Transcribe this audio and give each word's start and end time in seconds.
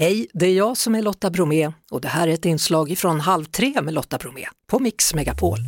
Hej, 0.00 0.26
det 0.32 0.46
är 0.46 0.54
jag 0.54 0.76
som 0.76 0.94
är 0.94 1.02
Lotta 1.02 1.30
Bromé 1.30 1.72
och 1.90 2.00
det 2.00 2.08
här 2.08 2.28
är 2.28 2.32
ett 2.32 2.44
inslag 2.44 2.98
från 2.98 3.20
Halv 3.20 3.44
tre 3.44 3.82
med 3.82 3.94
Lotta 3.94 4.18
Bromé 4.18 4.46
på 4.66 4.78
Mix 4.78 5.14
Megapol. 5.14 5.58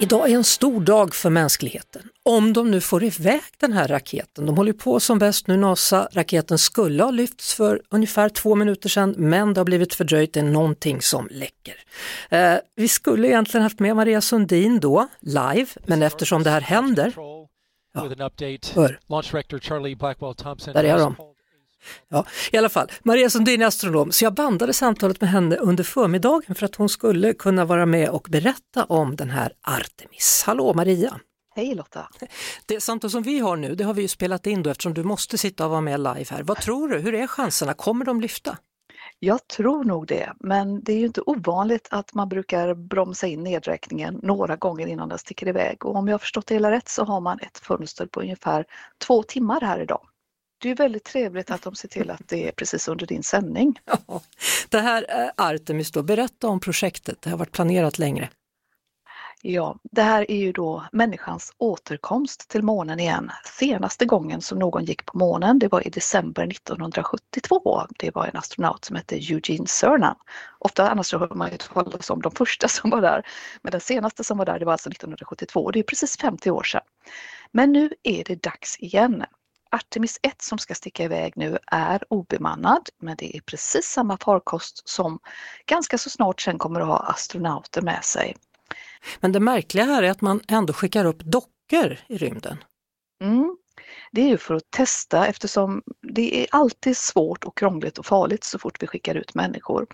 Idag 0.00 0.30
är 0.30 0.34
en 0.34 0.44
stor 0.44 0.80
dag 0.80 1.14
för 1.14 1.30
mänskligheten. 1.30 2.02
Om 2.22 2.52
de 2.52 2.70
nu 2.70 2.80
får 2.80 3.04
iväg 3.04 3.40
den 3.60 3.72
här 3.72 3.88
raketen. 3.88 4.46
De 4.46 4.56
håller 4.56 4.72
på 4.72 5.00
som 5.00 5.18
bäst 5.18 5.46
nu, 5.46 5.56
NASA. 5.56 6.08
Raketen 6.12 6.58
skulle 6.58 7.02
ha 7.02 7.10
lyfts 7.10 7.54
för 7.54 7.82
ungefär 7.90 8.28
två 8.28 8.54
minuter 8.54 8.88
sedan 8.88 9.14
men 9.18 9.54
det 9.54 9.60
har 9.60 9.64
blivit 9.64 9.94
fördröjt, 9.94 10.32
det 10.32 10.40
är 10.40 10.44
någonting 10.44 11.02
som 11.02 11.28
läcker. 11.30 11.74
Eh, 12.30 12.54
vi 12.76 12.88
skulle 12.88 13.28
egentligen 13.28 13.62
haft 13.62 13.80
med 13.80 13.96
Maria 13.96 14.20
Sundin 14.20 14.80
då, 14.80 15.08
live, 15.20 15.66
men 15.86 16.02
eftersom 16.02 16.42
det 16.42 16.50
här 16.50 16.60
händer 16.60 17.12
Ja. 17.94 18.08
Hör. 18.74 18.98
Där 20.72 20.84
är 20.84 20.98
de. 20.98 21.33
Ja, 22.08 22.26
I 22.52 22.56
alla 22.56 22.68
fall, 22.68 22.88
Maria 23.02 23.30
Sundin 23.30 23.62
är 23.62 23.66
astronom, 23.66 24.12
så 24.12 24.24
jag 24.24 24.34
bandade 24.34 24.72
samtalet 24.72 25.20
med 25.20 25.30
henne 25.30 25.56
under 25.56 25.84
förmiddagen 25.84 26.54
för 26.54 26.64
att 26.64 26.74
hon 26.74 26.88
skulle 26.88 27.32
kunna 27.34 27.64
vara 27.64 27.86
med 27.86 28.08
och 28.08 28.26
berätta 28.30 28.84
om 28.84 29.16
den 29.16 29.30
här 29.30 29.52
Artemis. 29.62 30.42
Hallå 30.46 30.74
Maria! 30.74 31.20
Hej 31.56 31.74
Lotta! 31.74 32.08
Det 32.66 32.80
samtal 32.80 33.10
som 33.10 33.22
vi 33.22 33.38
har 33.38 33.56
nu, 33.56 33.74
det 33.74 33.84
har 33.84 33.94
vi 33.94 34.02
ju 34.02 34.08
spelat 34.08 34.46
in 34.46 34.62
då 34.62 34.70
eftersom 34.70 34.94
du 34.94 35.02
måste 35.02 35.38
sitta 35.38 35.64
och 35.64 35.70
vara 35.70 35.80
med 35.80 36.00
live 36.00 36.26
här. 36.30 36.42
Vad 36.42 36.56
tror 36.56 36.88
du, 36.88 36.98
hur 36.98 37.14
är 37.14 37.26
chanserna? 37.26 37.74
Kommer 37.74 38.04
de 38.04 38.20
lyfta? 38.20 38.58
Jag 39.18 39.48
tror 39.48 39.84
nog 39.84 40.06
det, 40.06 40.32
men 40.40 40.84
det 40.84 40.92
är 40.92 40.98
ju 40.98 41.06
inte 41.06 41.20
ovanligt 41.20 41.88
att 41.90 42.14
man 42.14 42.28
brukar 42.28 42.74
bromsa 42.74 43.26
in 43.26 43.42
nedräkningen 43.42 44.20
några 44.22 44.56
gånger 44.56 44.86
innan 44.86 45.08
den 45.08 45.18
sticker 45.18 45.48
iväg 45.48 45.84
och 45.84 45.96
om 45.96 46.08
jag 46.08 46.14
har 46.14 46.18
förstått 46.18 46.46
det 46.46 46.54
hela 46.54 46.70
rätt 46.70 46.88
så 46.88 47.04
har 47.04 47.20
man 47.20 47.38
ett 47.40 47.58
fönster 47.58 48.06
på 48.06 48.20
ungefär 48.20 48.64
två 49.06 49.22
timmar 49.22 49.60
här 49.60 49.80
idag. 49.80 50.00
Det 50.64 50.70
är 50.70 50.76
väldigt 50.76 51.04
trevligt 51.04 51.50
att 51.50 51.62
de 51.62 51.74
ser 51.74 51.88
till 51.88 52.10
att 52.10 52.28
det 52.28 52.48
är 52.48 52.52
precis 52.52 52.88
under 52.88 53.06
din 53.06 53.22
sändning. 53.22 53.80
Ja, 54.06 54.20
det 54.68 54.80
här 54.80 55.02
är 55.08 55.32
Artemis 55.36 55.90
då, 55.90 56.02
berätta 56.02 56.48
om 56.48 56.60
projektet, 56.60 57.22
det 57.22 57.30
har 57.30 57.38
varit 57.38 57.52
planerat 57.52 57.98
längre. 57.98 58.28
Ja, 59.42 59.76
det 59.82 60.02
här 60.02 60.30
är 60.30 60.36
ju 60.36 60.52
då 60.52 60.84
människans 60.92 61.52
återkomst 61.58 62.48
till 62.50 62.62
månen 62.62 63.00
igen. 63.00 63.30
Senaste 63.58 64.04
gången 64.04 64.40
som 64.40 64.58
någon 64.58 64.84
gick 64.84 65.06
på 65.06 65.18
månen, 65.18 65.58
det 65.58 65.68
var 65.68 65.86
i 65.86 65.90
december 65.90 66.46
1972. 66.46 67.86
Det 67.98 68.14
var 68.14 68.26
en 68.26 68.36
astronaut 68.36 68.84
som 68.84 68.96
hette 68.96 69.16
Eugene 69.16 69.66
Cernan. 69.66 70.16
Ofta 70.58 70.90
annars 70.90 71.06
så 71.06 71.18
hör 71.18 71.34
man 71.34 71.50
ju 71.50 71.56
talas 71.56 72.10
om 72.10 72.22
de 72.22 72.32
första 72.32 72.68
som 72.68 72.90
var 72.90 73.00
där, 73.00 73.26
men 73.62 73.70
den 73.70 73.80
senaste 73.80 74.24
som 74.24 74.38
var 74.38 74.44
där, 74.44 74.58
det 74.58 74.64
var 74.64 74.72
alltså 74.72 74.90
1972. 74.90 75.70
Det 75.70 75.78
är 75.78 75.82
precis 75.82 76.16
50 76.16 76.50
år 76.50 76.62
sedan. 76.62 76.82
Men 77.52 77.72
nu 77.72 77.90
är 78.02 78.24
det 78.24 78.42
dags 78.42 78.76
igen. 78.78 79.24
Artemis 79.74 80.18
1 80.22 80.42
som 80.42 80.58
ska 80.58 80.74
sticka 80.74 81.04
iväg 81.04 81.32
nu 81.36 81.58
är 81.66 82.02
obemannad, 82.08 82.88
men 83.00 83.16
det 83.16 83.36
är 83.36 83.40
precis 83.40 83.84
samma 83.86 84.18
farkost 84.18 84.88
som 84.88 85.18
ganska 85.66 85.98
så 85.98 86.10
snart 86.10 86.40
sen 86.40 86.58
kommer 86.58 86.80
att 86.80 86.86
ha 86.86 86.98
astronauter 86.98 87.82
med 87.82 88.04
sig. 88.04 88.36
Men 89.20 89.32
det 89.32 89.40
märkliga 89.40 89.84
här 89.84 90.02
är 90.02 90.10
att 90.10 90.20
man 90.20 90.40
ändå 90.48 90.72
skickar 90.72 91.04
upp 91.04 91.18
dockor 91.18 91.98
i 92.08 92.18
rymden. 92.18 92.64
Mm. 93.22 93.56
Det 94.12 94.20
är 94.20 94.28
ju 94.28 94.38
för 94.38 94.54
att 94.54 94.70
testa 94.70 95.26
eftersom 95.26 95.82
det 96.02 96.42
är 96.42 96.46
alltid 96.50 96.96
svårt 96.96 97.44
och 97.44 97.58
krångligt 97.58 97.98
och 97.98 98.06
farligt 98.06 98.44
så 98.44 98.58
fort 98.58 98.82
vi 98.82 98.86
skickar 98.86 99.14
ut 99.14 99.34
människor. 99.34 99.86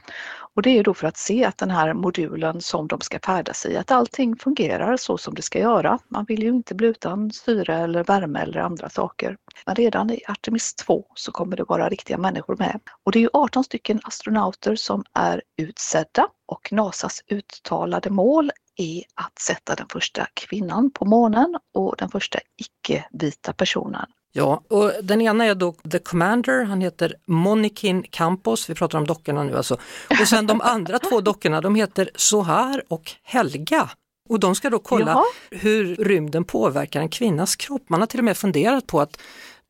Och 0.55 0.63
det 0.63 0.79
är 0.79 0.85
då 0.85 0.95
för 0.95 1.07
att 1.07 1.17
se 1.17 1.45
att 1.45 1.59
den 1.59 1.71
här 1.71 1.95
modulen 1.95 2.61
som 2.61 2.89
de 2.89 3.01
ska 3.01 3.19
färdas 3.19 3.67
i, 3.67 3.77
att 3.77 3.91
allting 3.91 4.37
fungerar 4.37 4.97
så 4.97 5.19
som 5.19 5.35
det 5.35 5.43
ska 5.43 5.59
göra. 5.59 5.99
Man 6.09 6.25
vill 6.25 6.43
ju 6.43 6.49
inte 6.49 6.75
bli 6.75 6.87
utan 6.87 7.31
syre 7.31 7.77
eller 7.77 8.05
värme 8.05 8.41
eller 8.41 8.61
andra 8.61 8.89
saker. 8.89 9.37
Men 9.67 9.75
redan 9.75 10.11
i 10.11 10.23
Artemis 10.29 10.75
2 10.75 11.07
så 11.15 11.33
kommer 11.33 11.57
det 11.57 11.65
vara 11.65 11.89
riktiga 11.89 12.19
människor 12.19 12.57
med. 12.57 12.81
Och 13.05 13.13
det 13.13 13.19
är 13.19 13.21
ju 13.21 13.31
18 13.33 13.65
stycken 13.65 14.01
astronauter 14.03 14.77
som 14.77 15.05
är 15.15 15.43
utsedda 15.57 16.29
och 16.47 16.73
NASAs 16.73 17.23
uttalade 17.29 18.11
mål 18.11 18.51
är 18.81 19.05
att 19.15 19.39
sätta 19.39 19.75
den 19.75 19.87
första 19.89 20.27
kvinnan 20.35 20.91
på 20.91 21.05
månen 21.05 21.59
och 21.75 21.95
den 21.99 22.09
första 22.09 22.39
icke-vita 22.57 23.53
personen. 23.53 24.07
Ja, 24.33 24.63
och 24.69 24.93
den 25.03 25.21
ena 25.21 25.45
är 25.45 25.55
då 25.55 25.73
The 25.73 25.99
Commander, 25.99 26.65
han 26.65 26.81
heter 26.81 27.15
Monikin 27.27 28.03
Campos, 28.03 28.71
vi 28.71 28.75
pratar 28.75 28.99
om 28.99 29.07
dockorna 29.07 29.43
nu 29.43 29.57
alltså. 29.57 29.77
Och 30.21 30.29
sen 30.29 30.47
de 30.47 30.61
andra 30.61 30.99
två 30.99 31.21
dockorna, 31.31 31.61
de 31.61 31.75
heter 31.75 32.11
Sohar 32.15 32.83
och 32.89 33.13
Helga. 33.23 33.91
Och 34.29 34.41
de 34.41 34.55
ska 34.55 34.71
då 34.71 34.79
kolla 34.79 35.11
Jaha. 35.11 35.25
hur 35.51 35.97
rymden 35.97 36.45
påverkar 36.45 37.01
en 37.01 37.09
kvinnas 37.09 37.57
kropp. 37.57 37.83
Man 37.89 38.01
har 38.01 38.07
till 38.07 38.21
och 38.21 38.25
med 38.25 38.37
funderat 38.37 38.87
på 38.87 39.01
att 39.01 39.21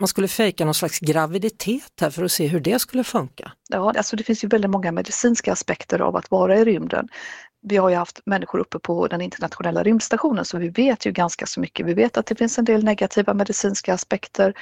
man 0.01 0.09
skulle 0.09 0.29
fejka 0.29 0.65
någon 0.65 0.75
slags 0.75 0.99
graviditet 0.99 1.93
här 2.01 2.11
för 2.11 2.25
att 2.25 2.33
se 2.33 2.47
hur 2.47 2.61
det 2.61 2.79
skulle 2.79 3.05
funka. 3.05 3.53
Ja, 3.69 3.93
alltså 3.97 4.17
det 4.17 4.25
finns 4.25 4.45
ju 4.45 4.49
väldigt 4.49 4.71
många 4.71 4.93
medicinska 4.93 5.53
aspekter 5.53 6.01
av 6.01 6.17
att 6.17 6.31
vara 6.31 6.59
i 6.59 6.65
rymden 6.65 7.09
vi 7.63 7.77
har 7.77 7.89
ju 7.89 7.97
haft 7.97 8.21
människor 8.25 8.59
uppe 8.59 8.79
på 8.79 9.07
den 9.07 9.21
internationella 9.21 9.83
rymdstationen 9.83 10.45
så 10.45 10.59
vi 10.59 10.69
vet 10.69 11.07
ju 11.07 11.13
ganska 11.13 11.47
så 11.47 11.61
mycket. 11.61 11.87
Vi 11.87 11.95
vet 11.95 12.17
att 12.17 12.27
det 12.27 12.35
finns 12.35 12.59
en 12.59 12.65
del 12.65 12.85
negativa 12.85 13.35
medicinska 13.35 13.95
aspekter. 13.95 14.55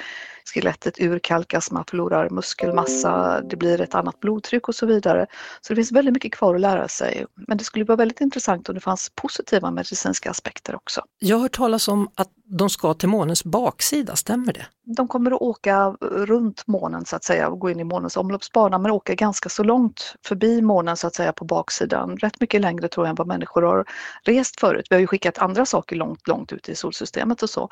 Skelettet 0.55 1.01
urkalkas, 1.01 1.71
man 1.71 1.85
förlorar 1.85 2.31
muskelmassa, 2.31 3.41
det 3.41 3.57
blir 3.57 3.81
ett 3.81 3.95
annat 3.95 4.21
blodtryck 4.21 4.69
och 4.69 4.75
så 4.75 4.87
vidare. 4.87 5.27
Så 5.61 5.73
det 5.73 5.77
finns 5.77 5.93
väldigt 5.93 6.15
mycket 6.15 6.33
kvar 6.33 6.55
att 6.55 6.61
lära 6.61 6.89
sig. 6.89 7.27
Men 7.35 7.59
det 7.59 7.65
skulle 7.65 7.85
vara 7.85 7.97
väldigt 7.97 8.21
intressant 8.21 8.69
om 8.69 8.75
det 8.75 8.81
fanns 8.81 9.13
positiva 9.15 9.71
medicinska 9.71 10.31
aspekter 10.31 10.75
också. 10.75 11.03
Jag 11.19 11.37
har 11.37 11.43
hört 11.43 11.57
talas 11.57 11.89
om 11.89 12.09
att 12.15 12.29
de 12.51 12.71
ska 12.71 12.95
till 12.95 13.09
månens 13.09 13.45
baksida, 13.45 14.17
stämmer 14.17 14.53
det? 14.53 14.67
De 14.97 15.09
kommer 15.09 15.31
att 15.31 15.41
åka 15.41 15.91
runt 16.01 16.67
månen 16.67 17.05
så 17.05 17.17
att 17.17 17.25
säga 17.25 17.49
och 17.49 17.59
gå 17.59 17.71
in 17.71 17.81
i 17.81 17.85
månens 17.85 18.17
omloppsbana 18.17 18.79
men 18.79 18.91
åka 18.91 19.15
ganska 19.15 19.49
så 19.49 19.63
långt 19.63 20.15
förbi 20.25 20.63
månen 20.63 20.97
så 20.97 21.07
att 21.07 21.15
säga 21.15 21.33
på 21.33 21.45
baksidan. 21.45 22.17
Rätt 22.17 22.41
mycket 22.41 22.61
längre 22.61 22.89
tror 22.89 23.07
jag 23.07 23.11
än 23.11 23.17
vad 23.17 23.27
människor 23.27 23.63
har 23.63 23.85
rest 24.25 24.61
förut. 24.61 24.87
Vi 24.91 24.97
har 24.97 25.01
ju 25.01 25.07
skickat 25.07 25.39
andra 25.39 25.67
saker 25.67 25.97
långt, 25.97 26.29
långt 26.29 26.53
ut 26.53 26.69
i 26.69 26.75
solsystemet 26.75 27.43
och 27.43 27.51
så. 27.51 27.69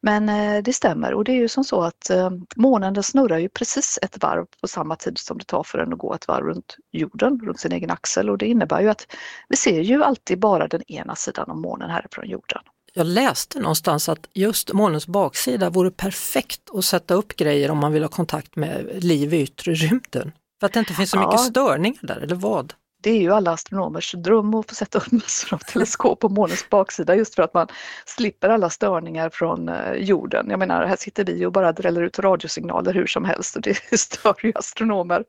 Men 0.00 0.28
eh, 0.28 0.62
det 0.62 0.72
stämmer 0.72 1.14
och 1.14 1.24
det 1.24 1.32
är 1.32 1.36
ju 1.36 1.48
som 1.48 1.64
så 1.64 1.82
att 1.82 2.10
eh, 2.10 2.30
månen 2.56 2.94
den 2.94 3.02
snurrar 3.02 3.38
ju 3.38 3.48
precis 3.48 3.98
ett 4.02 4.22
varv 4.22 4.46
på 4.60 4.68
samma 4.68 4.96
tid 4.96 5.18
som 5.18 5.38
det 5.38 5.44
tar 5.44 5.62
för 5.62 5.78
den 5.78 5.92
att 5.92 5.98
gå 5.98 6.14
ett 6.14 6.28
varv 6.28 6.44
runt 6.44 6.76
jorden, 6.92 7.40
runt 7.40 7.60
sin 7.60 7.72
egen 7.72 7.90
axel 7.90 8.30
och 8.30 8.38
det 8.38 8.46
innebär 8.46 8.80
ju 8.80 8.88
att 8.88 9.06
vi 9.48 9.56
ser 9.56 9.80
ju 9.80 10.04
alltid 10.04 10.40
bara 10.40 10.68
den 10.68 10.82
ena 10.92 11.14
sidan 11.14 11.50
av 11.50 11.56
månen 11.56 11.90
härifrån 11.90 12.28
jorden. 12.28 12.62
Jag 12.92 13.06
läste 13.06 13.60
någonstans 13.60 14.08
att 14.08 14.28
just 14.32 14.72
månens 14.72 15.06
baksida 15.06 15.70
vore 15.70 15.90
perfekt 15.90 16.60
att 16.74 16.84
sätta 16.84 17.14
upp 17.14 17.36
grejer 17.36 17.70
om 17.70 17.78
man 17.78 17.92
vill 17.92 18.02
ha 18.02 18.08
kontakt 18.08 18.56
med 18.56 19.04
liv 19.04 19.34
i 19.34 19.42
yttre 19.42 19.74
rymden. 19.74 20.32
För 20.60 20.66
att 20.66 20.72
det 20.72 20.78
inte 20.78 20.94
finns 20.94 21.10
så 21.10 21.18
mycket 21.18 21.40
störningar 21.40 21.98
där, 22.02 22.16
eller 22.16 22.34
vad? 22.34 22.74
Det 23.02 23.10
är 23.10 23.20
ju 23.20 23.32
alla 23.32 23.50
astronomers 23.50 24.12
dröm 24.12 24.54
att 24.54 24.68
få 24.68 24.74
sätta 24.74 24.98
upp 24.98 25.12
massor 25.12 25.54
av 25.54 25.58
teleskop 25.58 26.20
på 26.20 26.28
månens 26.28 26.70
baksida 26.70 27.14
just 27.14 27.34
för 27.34 27.42
att 27.42 27.54
man 27.54 27.66
slipper 28.06 28.48
alla 28.48 28.70
störningar 28.70 29.30
från 29.30 29.68
eh, 29.68 29.92
jorden. 29.92 30.46
Jag 30.50 30.58
menar, 30.58 30.86
här 30.86 30.96
sitter 30.96 31.24
vi 31.24 31.46
och 31.46 31.52
bara 31.52 31.72
dräller 31.72 32.02
ut 32.02 32.18
radiosignaler 32.18 32.94
hur 32.94 33.06
som 33.06 33.24
helst 33.24 33.56
och 33.56 33.62
det 33.62 33.76
stör 33.98 34.34
ju 34.42 34.52
astronomer. 34.54 35.24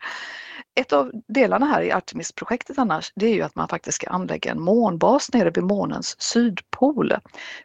Ett 0.75 0.93
av 0.93 1.11
delarna 1.27 1.65
här 1.65 1.81
i 1.81 1.91
Artemis-projektet 1.91 2.77
annars, 2.77 3.11
det 3.15 3.25
är 3.25 3.33
ju 3.33 3.41
att 3.41 3.55
man 3.55 3.67
faktiskt 3.67 3.95
ska 3.95 4.09
anlägga 4.09 4.51
en 4.51 4.61
månbas 4.61 5.33
nere 5.33 5.49
vid 5.49 5.63
månens 5.63 6.21
sydpol. 6.21 7.13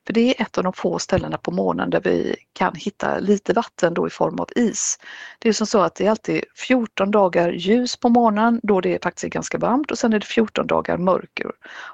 För 0.06 0.12
det 0.12 0.20
är 0.20 0.42
ett 0.42 0.58
av 0.58 0.64
de 0.64 0.72
få 0.72 0.98
ställena 0.98 1.38
på 1.38 1.50
månen 1.50 1.90
där 1.90 2.00
vi 2.04 2.36
kan 2.52 2.74
hitta 2.74 3.18
lite 3.18 3.52
vatten 3.52 3.94
då 3.94 4.06
i 4.06 4.10
form 4.10 4.40
av 4.40 4.48
is. 4.56 4.98
Det 5.38 5.48
är 5.48 5.52
som 5.52 5.66
så 5.66 5.80
att 5.80 5.94
det 5.94 6.06
är 6.06 6.10
alltid 6.10 6.44
14 6.56 7.10
dagar 7.10 7.52
ljus 7.52 7.96
på 7.96 8.08
månen 8.08 8.60
då 8.62 8.80
det 8.80 9.02
faktiskt 9.02 9.24
är 9.24 9.28
ganska 9.28 9.58
varmt 9.58 9.90
och 9.90 9.98
sen 9.98 10.12
är 10.12 10.18
det 10.18 10.26
14 10.26 10.66
dagar 10.66 10.98
mörker. 10.98 11.50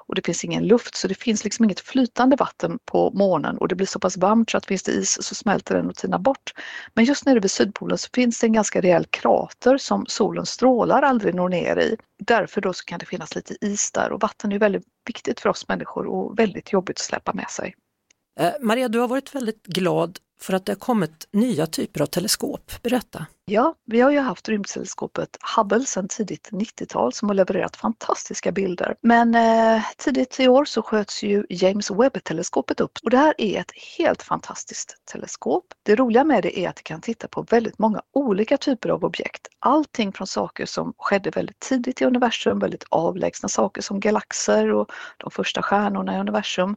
Och 0.07 0.15
det 0.15 0.25
finns 0.25 0.43
ingen 0.43 0.67
luft 0.67 0.95
så 0.95 1.07
det 1.07 1.15
finns 1.15 1.43
liksom 1.43 1.65
inget 1.65 1.79
flytande 1.79 2.35
vatten 2.35 2.79
på 2.85 3.11
månen 3.13 3.57
och 3.57 3.67
det 3.67 3.75
blir 3.75 3.87
så 3.87 3.99
pass 3.99 4.17
varmt 4.17 4.49
så 4.49 4.57
att 4.57 4.65
finns 4.65 4.83
det 4.83 4.91
is 4.91 5.17
så 5.21 5.35
smälter 5.35 5.75
den 5.75 5.89
och 5.89 5.95
tinar 5.95 6.19
bort. 6.19 6.53
Men 6.93 7.05
just 7.05 7.25
nere 7.25 7.39
vid 7.39 7.51
sydpolen 7.51 7.97
så 7.97 8.09
finns 8.13 8.39
det 8.39 8.47
en 8.47 8.53
ganska 8.53 8.81
rejäl 8.81 9.05
krater 9.09 9.77
som 9.77 10.05
solen 10.07 10.45
strålar 10.45 11.00
aldrig 11.01 11.35
når 11.35 11.49
ner 11.49 11.77
i. 11.77 11.97
Därför 12.17 12.61
då 12.61 12.73
så 12.73 12.85
kan 12.85 12.99
det 12.99 13.05
finnas 13.05 13.35
lite 13.35 13.55
is 13.61 13.91
där 13.91 14.11
och 14.11 14.21
vatten 14.21 14.51
är 14.51 14.59
väldigt 14.59 14.83
viktigt 15.07 15.39
för 15.39 15.49
oss 15.49 15.67
människor 15.67 16.07
och 16.07 16.39
väldigt 16.39 16.71
jobbigt 16.71 16.99
att 16.99 17.05
släppa 17.05 17.33
med 17.33 17.49
sig. 17.49 17.75
Eh, 18.39 18.51
Maria, 18.61 18.87
du 18.87 18.99
har 18.99 19.07
varit 19.07 19.35
väldigt 19.35 19.65
glad 19.65 20.19
för 20.41 20.53
att 20.53 20.65
det 20.65 20.71
har 20.71 20.79
kommit 20.79 21.27
nya 21.31 21.67
typer 21.67 22.01
av 22.01 22.05
teleskop. 22.05 22.71
Berätta! 22.83 23.25
Ja, 23.45 23.75
vi 23.85 24.01
har 24.01 24.11
ju 24.11 24.19
haft 24.19 24.49
rymdteleskopet 24.49 25.37
Hubble 25.57 25.85
sedan 25.85 26.07
tidigt 26.07 26.49
90-tal 26.51 27.13
som 27.13 27.29
har 27.29 27.35
levererat 27.35 27.75
fantastiska 27.75 28.51
bilder. 28.51 28.95
Men 29.01 29.35
eh, 29.35 29.83
tidigt 29.97 30.39
i 30.39 30.47
år 30.47 30.65
så 30.65 30.81
sköts 30.81 31.23
ju 31.23 31.45
James 31.49 31.91
Webb-teleskopet 31.91 32.81
upp 32.81 32.91
och 33.03 33.09
det 33.09 33.17
här 33.17 33.33
är 33.37 33.59
ett 33.59 33.71
helt 33.97 34.21
fantastiskt 34.23 34.95
teleskop. 35.11 35.65
Det 35.83 35.95
roliga 35.95 36.23
med 36.23 36.43
det 36.43 36.59
är 36.59 36.69
att 36.69 36.75
det 36.75 36.83
kan 36.83 37.01
titta 37.01 37.27
på 37.27 37.41
väldigt 37.41 37.79
många 37.79 38.01
olika 38.13 38.57
typer 38.57 38.89
av 38.89 39.05
objekt. 39.05 39.47
Allting 39.59 40.11
från 40.11 40.27
saker 40.27 40.65
som 40.65 40.93
skedde 40.97 41.29
väldigt 41.29 41.59
tidigt 41.59 42.01
i 42.01 42.05
universum, 42.05 42.59
väldigt 42.59 42.85
avlägsna 42.89 43.49
saker 43.49 43.81
som 43.81 43.99
galaxer 43.99 44.73
och 44.73 44.91
de 45.17 45.31
första 45.31 45.61
stjärnorna 45.61 46.15
i 46.15 46.19
universum 46.19 46.75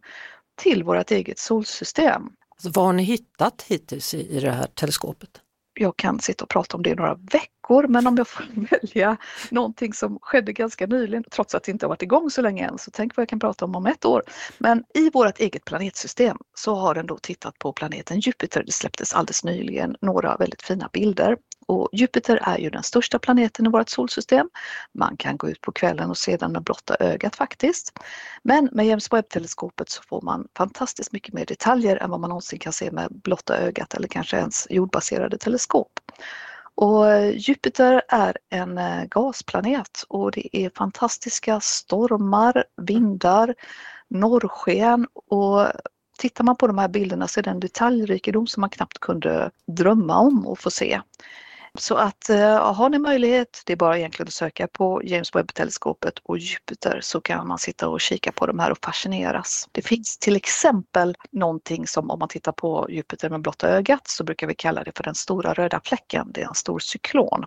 till 0.56 0.84
vårt 0.84 1.10
eget 1.10 1.38
solsystem. 1.38 2.22
Alltså, 2.56 2.80
vad 2.80 2.86
har 2.86 2.92
ni 2.92 3.02
hittat 3.02 3.64
hittills 3.66 4.14
i, 4.14 4.36
i 4.36 4.40
det 4.40 4.50
här 4.50 4.66
teleskopet? 4.66 5.30
Jag 5.74 5.96
kan 5.96 6.20
sitta 6.20 6.44
och 6.44 6.50
prata 6.50 6.76
om 6.76 6.82
det 6.82 6.90
i 6.90 6.94
några 6.94 7.14
veckor 7.14 7.54
veckor 7.64 7.88
men 7.88 8.06
om 8.06 8.16
jag 8.16 8.28
får 8.28 8.44
välja 8.70 9.16
någonting 9.50 9.92
som 9.92 10.18
skedde 10.22 10.52
ganska 10.52 10.86
nyligen, 10.86 11.24
trots 11.30 11.54
att 11.54 11.64
det 11.64 11.72
inte 11.72 11.86
har 11.86 11.88
varit 11.88 12.02
igång 12.02 12.30
så 12.30 12.42
länge 12.42 12.66
än, 12.68 12.78
så 12.78 12.90
tänk 12.90 13.16
vad 13.16 13.22
jag 13.22 13.28
kan 13.28 13.40
prata 13.40 13.64
om 13.64 13.76
om 13.76 13.86
ett 13.86 14.04
år. 14.04 14.22
Men 14.58 14.84
i 14.94 15.10
vårt 15.10 15.40
eget 15.40 15.64
planetsystem 15.64 16.36
så 16.54 16.74
har 16.74 16.94
den 16.94 17.06
då 17.06 17.18
tittat 17.18 17.58
på 17.58 17.72
planeten 17.72 18.20
Jupiter. 18.20 18.62
Det 18.66 18.72
släpptes 18.72 19.14
alldeles 19.14 19.44
nyligen 19.44 19.96
några 20.00 20.36
väldigt 20.36 20.62
fina 20.62 20.88
bilder 20.92 21.36
och 21.66 21.88
Jupiter 21.92 22.38
är 22.42 22.58
ju 22.58 22.70
den 22.70 22.82
största 22.82 23.18
planeten 23.18 23.66
i 23.66 23.68
vårt 23.68 23.88
solsystem. 23.88 24.50
Man 24.92 25.16
kan 25.16 25.36
gå 25.36 25.50
ut 25.50 25.60
på 25.60 25.72
kvällen 25.72 26.10
och 26.10 26.18
se 26.18 26.36
den 26.36 26.52
med 26.52 26.62
blotta 26.62 26.96
ögat 27.00 27.36
faktiskt. 27.36 27.98
Men 28.42 28.68
med 28.72 28.86
James 28.86 29.12
Webb-teleskopet 29.12 29.88
så 29.88 30.02
får 30.02 30.22
man 30.22 30.48
fantastiskt 30.56 31.12
mycket 31.12 31.34
mer 31.34 31.46
detaljer 31.46 31.96
än 31.96 32.10
vad 32.10 32.20
man 32.20 32.30
någonsin 32.30 32.58
kan 32.58 32.72
se 32.72 32.90
med 32.90 33.08
blotta 33.10 33.58
ögat 33.58 33.94
eller 33.94 34.08
kanske 34.08 34.36
ens 34.36 34.66
jordbaserade 34.70 35.38
teleskop. 35.38 36.00
Och 36.74 37.30
Jupiter 37.32 38.02
är 38.08 38.36
en 38.50 38.78
eh, 38.78 39.04
gasplanet 39.04 40.04
och 40.08 40.32
det 40.32 40.56
är 40.56 40.70
fantastiska 40.70 41.60
stormar, 41.60 42.64
vindar, 42.76 43.54
norrsken 44.08 45.06
och 45.14 45.66
tittar 46.18 46.44
man 46.44 46.56
på 46.56 46.66
de 46.66 46.78
här 46.78 46.88
bilderna 46.88 47.28
så 47.28 47.40
är 47.40 47.44
det 47.44 47.50
en 47.50 47.60
detaljrikedom 47.60 48.46
som 48.46 48.60
man 48.60 48.70
knappt 48.70 48.98
kunde 48.98 49.50
drömma 49.66 50.18
om 50.18 50.46
att 50.46 50.60
få 50.60 50.70
se. 50.70 51.00
Så 51.78 51.94
att 51.94 52.30
eh, 52.30 52.74
har 52.74 52.88
ni 52.88 52.98
möjlighet, 52.98 53.62
det 53.66 53.72
är 53.72 53.76
bara 53.76 53.98
egentligen 53.98 54.28
att 54.28 54.34
söka 54.34 54.66
på 54.66 55.00
James 55.04 55.34
Webb-teleskopet 55.34 56.18
och 56.22 56.38
Jupiter 56.38 57.00
så 57.02 57.20
kan 57.20 57.48
man 57.48 57.58
sitta 57.58 57.88
och 57.88 58.00
kika 58.00 58.32
på 58.32 58.46
de 58.46 58.58
här 58.58 58.70
och 58.70 58.78
fascineras. 58.84 59.68
Det 59.72 59.82
finns 59.82 60.18
till 60.18 60.36
exempel 60.36 61.16
någonting 61.32 61.86
som 61.86 62.10
om 62.10 62.18
man 62.18 62.28
tittar 62.28 62.52
på 62.52 62.86
Jupiter 62.90 63.30
med 63.30 63.40
blotta 63.40 63.68
ögat 63.68 64.08
så 64.08 64.24
brukar 64.24 64.46
vi 64.46 64.54
kalla 64.54 64.84
det 64.84 64.96
för 64.96 65.04
den 65.04 65.14
stora 65.14 65.54
röda 65.54 65.80
fläcken. 65.84 66.30
Det 66.34 66.42
är 66.42 66.48
en 66.48 66.54
stor 66.54 66.78
cyklon. 66.78 67.44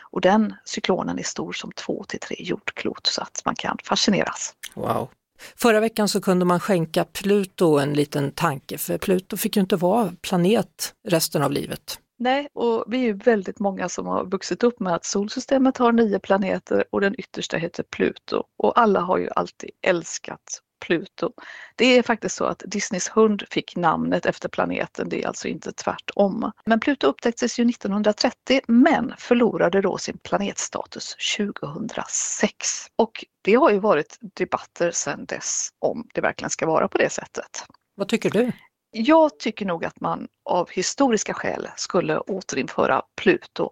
Och 0.00 0.20
den 0.20 0.54
cyklonen 0.64 1.18
är 1.18 1.22
stor 1.22 1.52
som 1.52 1.72
två 1.72 2.04
till 2.08 2.20
tre 2.20 2.36
jordklot 2.38 3.06
så 3.06 3.22
att 3.22 3.42
man 3.44 3.54
kan 3.54 3.78
fascineras. 3.84 4.54
Wow. 4.74 5.08
Förra 5.56 5.80
veckan 5.80 6.08
så 6.08 6.20
kunde 6.20 6.44
man 6.44 6.60
skänka 6.60 7.04
Pluto 7.04 7.78
en 7.78 7.94
liten 7.94 8.32
tanke 8.32 8.78
för 8.78 8.98
Pluto 8.98 9.36
fick 9.36 9.56
ju 9.56 9.60
inte 9.60 9.76
vara 9.76 10.12
planet 10.22 10.94
resten 11.08 11.42
av 11.42 11.52
livet. 11.52 11.98
Nej, 12.20 12.48
och 12.52 12.84
vi 12.86 12.98
är 12.98 13.02
ju 13.02 13.12
väldigt 13.12 13.58
många 13.58 13.88
som 13.88 14.06
har 14.06 14.24
vuxit 14.24 14.62
upp 14.62 14.80
med 14.80 14.94
att 14.94 15.04
solsystemet 15.04 15.78
har 15.78 15.92
nio 15.92 16.18
planeter 16.18 16.84
och 16.90 17.00
den 17.00 17.20
yttersta 17.20 17.56
heter 17.56 17.82
Pluto. 17.82 18.44
Och 18.56 18.78
alla 18.78 19.00
har 19.00 19.18
ju 19.18 19.28
alltid 19.36 19.70
älskat 19.82 20.60
Pluto. 20.80 21.32
Det 21.76 21.98
är 21.98 22.02
faktiskt 22.02 22.36
så 22.36 22.44
att 22.44 22.62
Disneys 22.66 23.08
hund 23.08 23.44
fick 23.50 23.76
namnet 23.76 24.26
efter 24.26 24.48
planeten, 24.48 25.08
det 25.08 25.22
är 25.22 25.26
alltså 25.26 25.48
inte 25.48 25.72
tvärtom. 25.72 26.52
Men 26.64 26.80
Pluto 26.80 27.06
upptäcktes 27.06 27.58
ju 27.58 27.70
1930 27.70 28.60
men 28.68 29.14
förlorade 29.18 29.80
då 29.80 29.98
sin 29.98 30.18
planetstatus 30.18 31.16
2006. 31.36 32.68
Och 32.96 33.24
det 33.42 33.54
har 33.54 33.70
ju 33.70 33.78
varit 33.78 34.18
debatter 34.20 34.90
sedan 34.90 35.24
dess 35.24 35.68
om 35.78 36.08
det 36.14 36.20
verkligen 36.20 36.50
ska 36.50 36.66
vara 36.66 36.88
på 36.88 36.98
det 36.98 37.10
sättet. 37.10 37.64
Vad 37.94 38.08
tycker 38.08 38.30
du? 38.30 38.52
Jag 38.92 39.38
tycker 39.38 39.66
nog 39.66 39.84
att 39.84 40.00
man 40.00 40.28
av 40.44 40.70
historiska 40.70 41.34
skäl 41.34 41.68
skulle 41.76 42.18
återinföra 42.18 43.02
Pluto. 43.16 43.70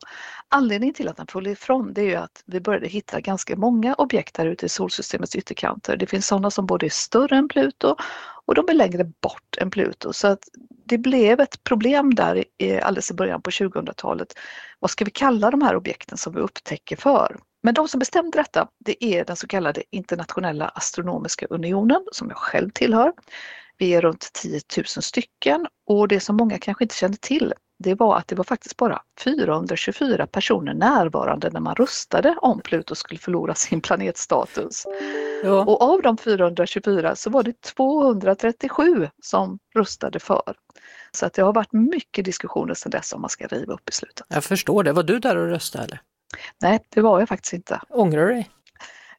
Anledningen 0.49 0.95
till 0.95 1.09
att 1.09 1.17
den 1.17 1.27
föll 1.27 1.47
ifrån 1.47 1.93
det 1.93 2.01
är 2.01 2.07
ju 2.07 2.15
att 2.15 2.43
vi 2.47 2.61
började 2.61 2.89
hitta 2.89 3.21
ganska 3.21 3.57
många 3.57 3.95
objekt 3.95 4.35
där 4.35 4.47
ute 4.47 4.67
i 4.67 4.69
solsystemets 4.69 5.37
ytterkanter. 5.37 5.97
Det 5.97 6.07
finns 6.07 6.27
sådana 6.27 6.51
som 6.51 6.67
både 6.67 6.87
är 6.87 6.91
större 6.91 7.37
än 7.37 7.49
Pluto 7.49 7.97
och 8.47 8.55
de 8.55 8.69
är 8.69 8.75
längre 8.75 9.05
bort 9.05 9.57
än 9.59 9.71
Pluto. 9.71 10.13
Så 10.13 10.29
att 10.29 10.49
det 10.87 10.99
blev 10.99 11.41
ett 11.41 11.65
problem 11.65 12.15
där 12.15 12.45
alldeles 12.83 13.11
i 13.11 13.15
början 13.15 13.43
på 13.43 13.51
2000-talet. 13.51 14.35
Vad 14.79 14.91
ska 14.91 15.05
vi 15.05 15.11
kalla 15.11 15.51
de 15.51 15.63
här 15.63 15.77
objekten 15.77 16.19
som 16.19 16.35
vi 16.35 16.41
upptäcker 16.41 16.97
för? 16.97 17.37
Men 17.63 17.75
de 17.75 17.89
som 17.89 17.99
bestämde 17.99 18.39
detta, 18.39 18.69
det 18.79 19.05
är 19.05 19.25
den 19.25 19.37
så 19.37 19.47
kallade 19.47 19.83
Internationella 19.91 20.69
Astronomiska 20.69 21.47
Unionen 21.47 22.05
som 22.13 22.29
jag 22.29 22.39
själv 22.39 22.71
tillhör. 22.71 23.13
Vi 23.79 23.95
är 23.95 24.01
runt 24.01 24.33
10 24.33 24.61
000 24.77 24.85
stycken 24.87 25.67
och 25.87 26.09
det 26.09 26.21
som 26.21 26.37
många 26.37 26.59
kanske 26.59 26.85
inte 26.85 26.95
kände 26.97 27.19
till 27.21 27.55
det 27.79 27.95
var 27.95 28.17
att 28.17 28.29
det 28.29 28.35
var 28.35 28.45
faktiskt 28.45 28.77
bara 28.77 29.03
424 29.25 30.27
personer 30.27 30.75
närvarande 30.75 31.51
när 31.51 31.61
man 31.61 31.75
röstade 31.75 32.37
om 32.39 32.61
Pluto 32.61 32.95
skulle 32.95 33.21
förlora 33.21 33.55
sin 33.55 33.81
planetstatus. 33.81 34.85
Ja. 35.45 35.65
Och 35.65 35.83
av 35.83 36.03
de 36.03 36.17
424 36.17 37.17
så 37.17 37.31
var 37.31 37.43
det 37.43 37.61
237 37.61 39.09
som 39.23 39.59
röstade 39.75 40.21
för. 40.21 40.55
Så 41.13 41.27
att 41.27 41.33
det 41.33 41.43
har 41.43 41.53
varit 41.53 41.73
mycket 41.73 42.25
diskussioner 42.25 42.75
sedan 42.75 42.91
dess 42.91 43.13
om 43.13 43.21
man 43.21 43.31
ska 43.31 43.47
riva 43.47 43.73
upp 43.73 43.85
beslutet. 43.85 44.27
Jag 44.29 44.45
förstår 44.45 44.85
det. 44.85 44.93
Var 44.93 45.03
du 45.03 45.19
där 45.19 45.37
och 45.37 45.49
röstade? 45.49 45.85
Eller? 45.85 46.01
Nej, 46.63 46.85
det 46.89 47.01
var 47.01 47.19
jag 47.19 47.29
faktiskt 47.29 47.53
inte. 47.53 47.81
Ångrar 47.89 48.27
du 48.27 48.33
dig? 48.35 48.51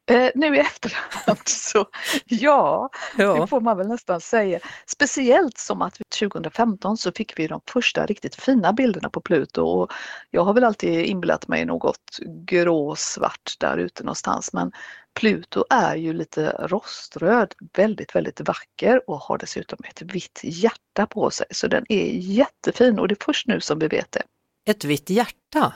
Eh, 0.10 0.32
nu 0.36 0.56
i 0.56 0.60
efterhand 0.60 1.40
så 1.46 1.86
ja, 2.26 2.90
ja, 3.18 3.34
det 3.34 3.48
får 3.48 3.62
man 3.62 3.78
väl 3.78 3.88
nästan 3.88 4.22
säga. 4.22 4.60
Speciellt 4.86 5.58
som 5.58 5.82
att 5.82 6.00
2015 6.20 6.98
så 6.98 7.12
fick 7.12 7.40
vi 7.40 7.48
de 7.48 7.62
första 7.72 8.06
riktigt 8.06 8.36
fina 8.36 8.74
bilderna 8.74 9.10
på 9.10 9.22
Pluto 9.22 9.62
och 9.62 9.92
jag 10.30 10.44
har 10.44 10.54
väl 10.54 10.64
alltid 10.64 11.06
inbillat 11.06 11.48
mig 11.48 11.66
något 11.66 12.20
gråsvart 12.46 13.54
där 13.60 13.78
ute 13.78 14.04
någonstans 14.04 14.54
men 14.54 14.72
Pluto 15.20 15.64
är 15.70 15.96
ju 15.96 16.14
lite 16.14 16.50
roströd, 16.50 17.54
väldigt 17.74 18.16
väldigt 18.16 18.42
vacker 18.42 19.10
och 19.10 19.18
har 19.20 19.38
dessutom 19.38 19.80
ett 19.90 20.02
vitt 20.02 20.40
hjärta 20.44 21.08
på 21.08 21.32
sig 21.32 21.48
så 21.52 21.68
den 21.68 21.86
är 21.90 22.06
jättefin 22.14 23.00
och 23.00 23.08
det 23.08 23.14
är 23.14 23.24
först 23.26 23.48
nu 23.48 23.62
som 23.62 23.80
vi 23.80 23.88
vet 23.88 24.12
det. 24.12 24.24
Ett 24.70 24.84
vitt 24.84 25.10
hjärta? 25.10 25.74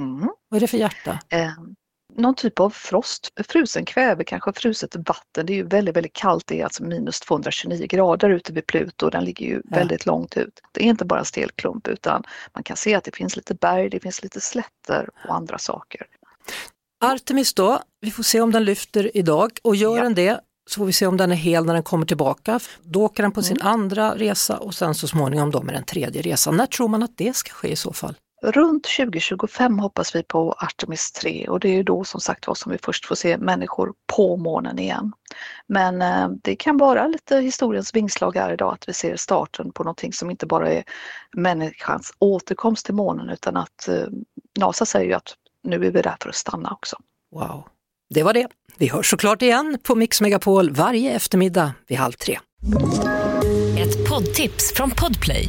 Mm. 0.00 0.28
Vad 0.48 0.56
är 0.56 0.60
det 0.60 0.68
för 0.68 0.78
hjärta? 0.78 1.18
Eh, 1.28 1.52
någon 2.16 2.34
typ 2.34 2.60
av 2.60 2.70
frost, 2.70 3.32
frusen 3.48 3.84
kväve, 3.84 4.24
kanske 4.24 4.52
fruset 4.52 4.96
vatten. 4.96 5.46
Det 5.46 5.52
är 5.52 5.54
ju 5.54 5.66
väldigt, 5.66 5.96
väldigt 5.96 6.12
kallt. 6.12 6.46
Det 6.46 6.60
är 6.60 6.64
alltså 6.64 6.84
minus 6.84 7.20
229 7.20 7.86
grader 7.86 8.30
ute 8.30 8.52
vid 8.52 8.66
Pluto 8.66 9.06
och 9.06 9.12
den 9.12 9.24
ligger 9.24 9.46
ju 9.46 9.54
ja. 9.54 9.76
väldigt 9.76 10.06
långt 10.06 10.36
ut. 10.36 10.60
Det 10.72 10.84
är 10.84 10.84
inte 10.84 11.04
bara 11.04 11.24
stelklump 11.24 11.88
utan 11.88 12.22
man 12.54 12.62
kan 12.62 12.76
se 12.76 12.94
att 12.94 13.04
det 13.04 13.16
finns 13.16 13.36
lite 13.36 13.54
berg, 13.54 13.90
det 13.90 14.00
finns 14.00 14.22
lite 14.22 14.40
slätter 14.40 15.08
och 15.28 15.34
andra 15.34 15.58
saker. 15.58 16.06
Artemis 17.04 17.54
då, 17.54 17.80
vi 18.00 18.10
får 18.10 18.22
se 18.22 18.40
om 18.40 18.52
den 18.52 18.64
lyfter 18.64 19.16
idag 19.16 19.50
och 19.62 19.76
gör 19.76 19.96
ja. 19.96 20.02
den 20.02 20.14
det 20.14 20.40
så 20.66 20.78
får 20.78 20.86
vi 20.86 20.92
se 20.92 21.06
om 21.06 21.16
den 21.16 21.32
är 21.32 21.36
hel 21.36 21.64
när 21.64 21.74
den 21.74 21.82
kommer 21.82 22.06
tillbaka. 22.06 22.60
Då 22.82 23.04
åker 23.04 23.22
den 23.22 23.32
på 23.32 23.42
sin 23.42 23.60
mm. 23.60 23.72
andra 23.72 24.14
resa 24.16 24.56
och 24.56 24.74
sen 24.74 24.94
så 24.94 25.08
småningom 25.08 25.50
då 25.50 25.62
med 25.62 25.74
den 25.74 25.84
tredje 25.84 26.22
resan. 26.22 26.56
När 26.56 26.66
tror 26.66 26.88
man 26.88 27.02
att 27.02 27.16
det 27.16 27.36
ska 27.36 27.52
ske 27.52 27.68
i 27.68 27.76
så 27.76 27.92
fall? 27.92 28.14
Runt 28.44 28.84
2025 28.96 29.78
hoppas 29.78 30.14
vi 30.14 30.22
på 30.22 30.52
Artemis 30.52 31.12
3 31.12 31.48
och 31.48 31.60
det 31.60 31.68
är 31.68 31.82
då 31.82 32.04
som 32.04 32.20
sagt 32.20 32.46
var 32.46 32.54
som 32.54 32.72
vi 32.72 32.78
först 32.78 33.06
får 33.06 33.14
se 33.14 33.38
människor 33.38 33.92
på 34.16 34.36
månen 34.36 34.78
igen. 34.78 35.12
Men 35.66 36.02
eh, 36.02 36.28
det 36.42 36.56
kan 36.56 36.76
vara 36.76 37.06
lite 37.06 37.36
historiens 37.36 37.94
vingslag 37.94 38.36
här 38.36 38.52
idag 38.52 38.74
att 38.74 38.88
vi 38.88 38.92
ser 38.92 39.16
starten 39.16 39.72
på 39.72 39.84
någonting 39.84 40.12
som 40.12 40.30
inte 40.30 40.46
bara 40.46 40.72
är 40.72 40.84
människans 41.36 42.12
återkomst 42.18 42.86
till 42.86 42.94
månen 42.94 43.30
utan 43.30 43.56
att 43.56 43.88
eh, 43.88 44.06
NASA 44.58 44.86
säger 44.86 45.06
ju 45.06 45.12
att 45.12 45.34
nu 45.62 45.76
är 45.76 45.90
vi 45.90 46.02
där 46.02 46.16
för 46.22 46.28
att 46.28 46.34
stanna 46.34 46.70
också. 46.70 46.96
Wow, 47.32 47.68
det 48.10 48.22
var 48.22 48.32
det. 48.32 48.48
Vi 48.76 48.88
hörs 48.88 49.10
såklart 49.10 49.42
igen 49.42 49.78
på 49.82 49.94
Mix 49.94 50.20
Megapol 50.20 50.70
varje 50.70 51.12
eftermiddag 51.12 51.72
vid 51.86 51.98
halv 51.98 52.12
tre. 52.12 52.38
Ett 53.78 54.08
poddtips 54.08 54.72
från 54.74 54.90
Podplay. 54.90 55.48